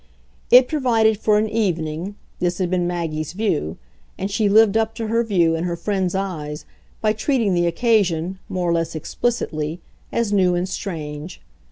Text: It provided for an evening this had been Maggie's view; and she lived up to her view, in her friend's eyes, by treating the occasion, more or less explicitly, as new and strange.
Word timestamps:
It 0.49 0.67
provided 0.67 1.19
for 1.19 1.37
an 1.37 1.47
evening 1.47 2.15
this 2.39 2.57
had 2.57 2.71
been 2.71 2.87
Maggie's 2.87 3.33
view; 3.33 3.77
and 4.17 4.31
she 4.31 4.49
lived 4.49 4.75
up 4.75 4.95
to 4.95 5.09
her 5.09 5.23
view, 5.23 5.53
in 5.55 5.63
her 5.65 5.75
friend's 5.75 6.15
eyes, 6.15 6.65
by 7.01 7.13
treating 7.13 7.53
the 7.53 7.67
occasion, 7.67 8.39
more 8.49 8.71
or 8.71 8.73
less 8.73 8.95
explicitly, 8.95 9.79
as 10.11 10.33
new 10.33 10.55
and 10.55 10.67
strange. 10.67 11.39